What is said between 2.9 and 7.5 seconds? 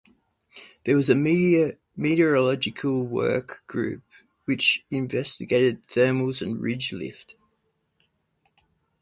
work group which investigated thermals and ridge-lift.